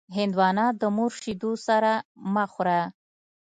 هندوانه 0.17 0.65
د 0.79 0.83
مور 0.95 1.11
شیدو 1.21 1.51
سره 1.67 1.91
مه 2.33 2.45
خوره. 2.51 2.81